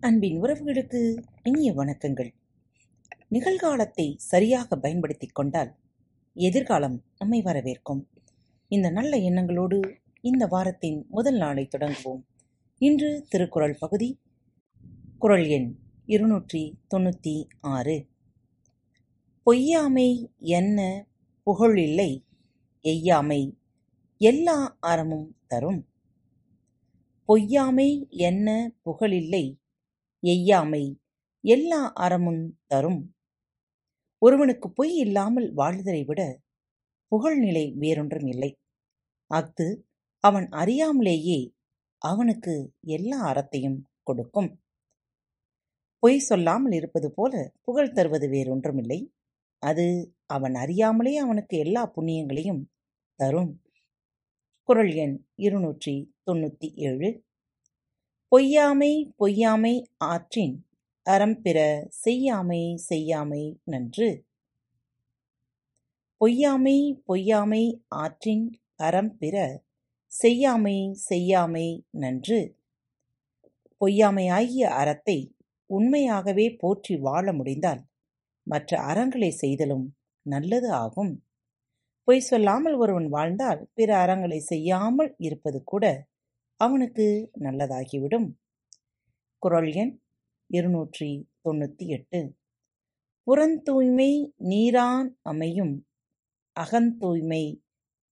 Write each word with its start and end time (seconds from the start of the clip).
அன்பின் 0.00 0.42
உறவுகளுக்கு 0.42 1.22
இனிய 1.42 1.72
வணக்கங்கள். 1.72 2.34
நிகழ்காலத்தை 3.30 4.14
சரியாக 4.16 4.76
பயன்படுத்திக் 4.76 5.34
கொண்டால் 5.34 5.76
எதிர்காலம் 6.34 7.02
நம்மை 7.18 7.42
வரவேற்கும். 7.42 8.04
இந்த 8.68 8.90
நல்ல 8.90 9.16
எண்ணங்களோடு 9.16 9.94
இந்த 10.20 10.46
வாரத்தின் 10.46 11.06
முதல் 11.08 11.36
நாளை 11.36 11.66
தொடங்குவோம். 11.66 12.26
இன்று 12.78 13.26
திருக்குறள் 13.28 13.76
பகுதி 13.80 14.20
குறள் 15.18 15.46
எண் 15.46 15.78
இருநூற்றி 16.06 16.78
தொண்ணூற்றி 16.94 17.46
ஆறு. 17.60 18.06
பொய்யாமை 19.42 20.30
என்ன 20.38 21.06
புகழில்லை 21.46 22.24
எய்யாமை 22.80 23.58
எல்லா 24.18 24.76
அறமும் 24.80 25.36
தரும். 25.46 25.86
பொய்யாமை 27.24 28.06
என்ன 28.10 28.72
புகழில்லை 28.84 29.58
எய்யாமை 30.22 30.84
எல்லா 31.44 31.92
அறமும் 31.94 32.44
தரும். 32.66 33.00
ஒருவனுக்கு 34.22 34.72
பொய் 34.72 34.94
இல்லாமல் 34.96 35.52
வாழ்தலை 35.52 36.04
விட 36.04 36.22
புகழ்நிலை 37.12 37.64
வேறொன்றும் 37.76 38.26
இல்லை. 38.26 38.50
அஃது 39.30 39.66
அவன் 40.24 40.48
அறியாமலேயே 40.52 41.38
அவனுக்கு 42.02 42.54
எல்லா 42.86 43.18
அறத்தையும் 43.32 43.78
கொடுக்கும். 44.02 44.50
பொய் 46.02 46.18
சொல்லாமல் 46.18 46.72
இருப்பது 46.72 47.08
போல 47.12 47.34
புகழ் 47.60 47.92
தருவது 47.92 48.26
வேறொன்றுமில்லை 48.28 49.00
அது 49.62 49.86
அவன் 50.26 50.54
அறியாமலே 50.54 51.16
அவனுக்கு 51.16 51.58
எல்லா 51.58 51.92
புண்ணியங்களையும் 51.96 52.62
தரும். 53.20 53.52
குரல் 54.68 54.92
எண் 54.94 55.16
இருநூற்றி 55.36 55.94
தொண்ணூற்றி 56.26 56.68
ஏழு. 56.88 57.08
பொய்யாமை 58.32 58.90
பொய்யாமை 59.16 59.72
ஆற்றின் 60.06 60.56
அறம்பிற 61.06 61.58
செய்யாமை 62.04 62.60
செய்யாமை 62.88 63.44
நன்று. 63.64 64.08
பொய்யாமை 66.20 66.74
பொய்யாமை 67.04 67.62
ஆற்றின் 67.96 68.44
அறம்பிற 68.78 69.36
செய்யாமை 70.12 70.76
செய்யாமை 71.08 71.66
நன்று. 71.90 72.40
பொய்யாமையாகிய 73.80 74.66
அறத்தை 74.80 75.18
உண்மையாகவே 75.70 76.46
போற்றி 76.56 76.96
வாழ 76.98 77.26
முடிந்தால் 77.32 77.82
மற்ற 78.46 78.70
அறங்களை 78.80 79.32
செய்தலும் 79.34 79.86
நல்லது 80.26 80.70
ஆகும். 80.74 81.14
பொய் 82.08 82.26
சொல்லாமல் 82.30 82.74
ஒருவன் 82.74 83.08
வாழ்ந்தால் 83.08 83.62
பிற 83.74 83.90
அறங்களை 84.04 84.42
செய்யாமல் 84.52 85.12
இருப்பது 85.18 85.60
கூட 85.64 85.84
அவனுக்கு 86.60 87.30
நல்லதாகிவிடும். 87.40 88.32
குரல் 89.38 89.72
எண் 89.72 90.02
இருநூற்றி 90.46 91.28
தொண்ணூற்றி 91.44 91.86
எட்டு. 91.86 92.36
புறந்தூய்மை 93.26 94.32
நீரான் 94.38 95.08
அமையும் 95.22 95.86
அகந்தூய்மை 96.56 97.62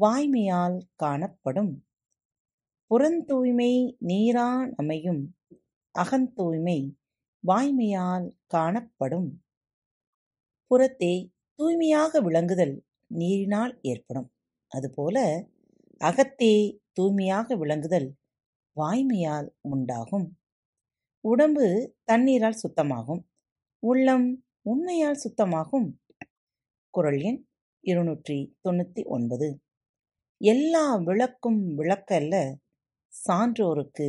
வாய்மையால் 0.00 0.80
காணப்படும். 0.94 1.86
புறந்தூய்மை 2.90 3.96
நீரான் 4.06 4.70
அமையும் 4.74 5.36
அகந்தூய்மை 5.94 6.94
வாய்மையால் 7.44 8.36
காணப்படும். 8.46 9.42
புறத்தே 10.66 11.32
தூய்மையாக 11.54 12.20
விளங்குதல் 12.20 12.84
நீரினால் 13.14 13.78
ஏற்படும். 13.82 14.32
அதுபோல 14.68 15.46
அகத்தே 16.00 16.80
தூய்மையாக 16.92 17.56
விளங்குதல் 17.56 18.17
வாய்மையால் 18.78 19.48
உண்டாகும். 19.60 20.38
உடம்பு 21.20 21.96
தண்ணீரால் 22.04 22.60
சுத்தமாகும். 22.62 23.22
உள்ளம் 23.78 24.46
உண்மையால் 24.62 25.20
சுத்தமாகும். 25.24 25.88
குறள் 26.90 27.20
எண் 27.20 27.46
இருநூற்றி 27.80 28.56
தொண்ணூற்றி 28.64 29.04
ஒன்பது. 29.04 29.62
எல்லா 30.40 30.96
விளக்கும் 30.96 31.78
விளக்கல்ல 31.78 32.54
சான்றோருக்கு 33.28 34.08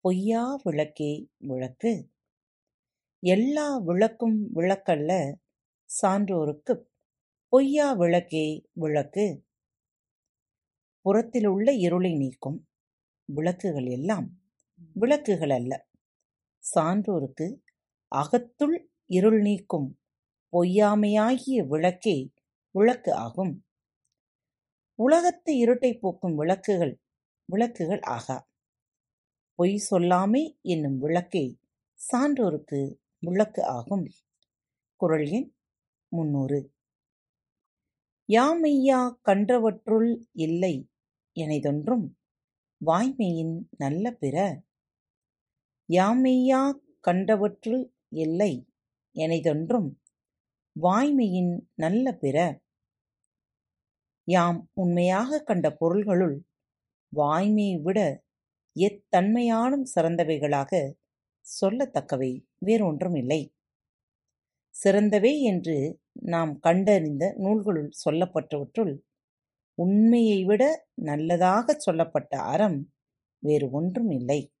பொய்யா 0.00 0.60
விளக்கே 0.62 1.28
விளக்கு. 1.38 2.10
எல்லா 3.22 3.78
விளக்கும் 3.78 4.54
விளக்கல்ல 4.54 5.34
சான்றோருக்கு 6.02 6.74
பொய்யா 7.48 7.92
விளக்கே 7.92 8.46
விளக்கு. 8.72 9.44
புறத்திலுள்ள 11.02 11.72
இருளை 11.72 12.14
நீக்கும். 12.14 12.66
விளக்குகள் 13.28 13.86
எல்லாம் 13.86 14.26
விளக்குகள் 14.94 15.50
அல்ல. 15.50 15.72
சான்றோருக்கு 16.64 17.46
அகத்துள் 18.12 18.76
இருள் 19.06 19.40
நீக்கும் 19.40 19.98
பொய்யாமையாகிய 20.52 21.66
விளக்கே 21.66 22.30
விளக்கு 22.74 23.14
ஆகும். 23.14 23.64
உலகத்து 24.98 25.52
இருட்டை 25.54 25.98
போக்கும் 25.98 26.34
விளக்குகள் 26.34 26.94
விளக்குகள் 27.44 28.00
ஆகா. 28.00 28.48
பொய் 29.58 29.76
சொல்லாமை 29.90 30.58
என்னும் 30.62 30.98
விளக்கே 30.98 31.58
சான்றோருக்கு 32.00 32.80
விளக்கு 33.18 33.64
ஆகும். 33.64 34.06
குறள் 35.00 35.26
எண் 35.26 35.54
முன்னூறு. 36.08 36.60
யாமையா 38.28 39.00
கன்றவற்றுள் 39.24 40.10
இல்லை 40.32 40.74
எனைதொன்றும் 41.36 42.06
வாய்மையின் 42.80 43.54
நல்ல 43.76 44.10
பிற. 44.12 44.36
யாமெய்யா 45.88 46.60
கண்டவற்றுள் 47.08 47.82
இல்லை 48.08 48.52
எனைதொன்றும் 49.16 49.88
வாய்மையின் 50.76 51.52
நல்ல 51.74 52.12
பிற. 52.12 52.36
யாம் 54.28 54.70
உண்மையாகக் 54.74 55.46
கண்ட 55.46 55.72
பொருள்களுள் 55.72 56.36
வாய்மையை 57.12 57.80
விட 57.82 57.98
எத்தன்மையானும் 58.76 59.86
சிறந்தவைகளாக 59.94 60.72
சொல்லத்தக்கவை 61.46 62.30
வேறொன்றும் 62.58 63.14
இல்லை 63.14 63.40
சிறந்தவை 64.74 65.40
என்று 65.42 65.76
நாம் 66.12 66.58
கண்டறிந்த 66.58 67.34
நூல்களுள் 67.36 67.90
சொல்லப்பட்டவற்றுள் 68.04 68.94
உண்மையை 69.74 70.44
விட 70.44 70.86
நல்லதாகச் 71.02 71.76
சொல்லப்பட்ட 71.76 72.38
அறம் 72.38 72.92
வேறு 73.38 73.70
ஒன்றும் 73.70 74.10
இல்லை. 74.10 74.52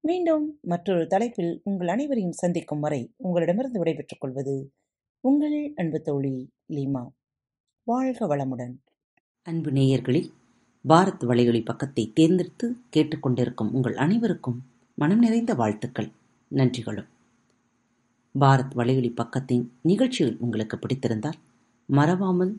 மீண்டும் 0.00 0.58
மற்றொரு 0.62 1.06
தலைப்பில் 1.06 1.60
உங்கள் 1.64 1.88
அனைவரையும் 1.88 2.32
சந்திக்கும் 2.32 2.80
வரை 2.80 3.14
உங்களிடமிருந்து 3.16 3.78
விடைபெற்றுக் 3.78 4.20
கொள்வது 4.20 4.72
உங்கள் 5.20 5.72
அன்பு 5.76 6.00
தோழி 6.00 6.50
லீமா. 6.68 7.08
வாழ்க 7.82 8.36
வளமுடன். 8.36 8.74
அன்பு 9.42 9.70
நேயர்களில் 9.70 10.30
பாரத் 10.88 11.24
வலையொலி 11.24 11.64
பக்கத்தை 11.64 12.10
தேர்ந்தெடுத்து 12.14 12.76
கேட்டுக்கொண்டிருக்கும் 12.96 13.70
உங்கள் 13.72 13.96
அனைவருக்கும் 13.96 14.62
மனம் 14.94 15.18
நிறைந்த 15.18 15.54
வாழ்த்துக்கள் 15.54 16.10
நன்றிகளும். 16.50 17.08
பாரத் 18.40 18.74
வலையொலி 18.76 19.10
பக்கத்தின் 19.10 19.68
நிகழ்ச்சிகள் 19.82 20.36
உங்களுக்கு 20.38 20.76
பிடித்திருந்தால் 20.76 21.38
மறவாமல் 21.86 22.58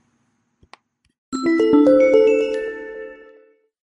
Música 1.43 2.20